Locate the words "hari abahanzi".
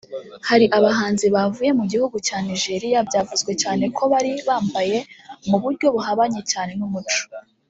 0.47-1.25